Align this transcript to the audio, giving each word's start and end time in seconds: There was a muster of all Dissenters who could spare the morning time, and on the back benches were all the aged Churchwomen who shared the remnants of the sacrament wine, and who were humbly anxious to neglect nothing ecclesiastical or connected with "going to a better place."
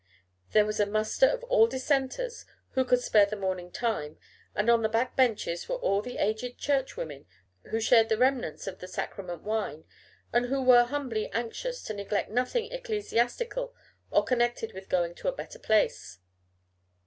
There 0.53 0.65
was 0.65 0.79
a 0.79 0.87
muster 0.87 1.27
of 1.27 1.43
all 1.43 1.67
Dissenters 1.67 2.45
who 2.71 2.83
could 2.83 3.01
spare 3.01 3.27
the 3.27 3.35
morning 3.35 3.69
time, 3.71 4.17
and 4.55 4.67
on 4.67 4.81
the 4.81 4.89
back 4.89 5.15
benches 5.15 5.69
were 5.69 5.75
all 5.75 6.01
the 6.01 6.17
aged 6.17 6.57
Churchwomen 6.57 7.27
who 7.65 7.79
shared 7.79 8.09
the 8.09 8.17
remnants 8.17 8.65
of 8.65 8.79
the 8.79 8.87
sacrament 8.87 9.43
wine, 9.43 9.83
and 10.33 10.47
who 10.47 10.59
were 10.59 10.85
humbly 10.85 11.29
anxious 11.33 11.83
to 11.83 11.93
neglect 11.93 12.31
nothing 12.31 12.71
ecclesiastical 12.71 13.75
or 14.09 14.23
connected 14.23 14.73
with 14.73 14.89
"going 14.89 15.13
to 15.13 15.27
a 15.27 15.31
better 15.35 15.59
place." 15.59 16.17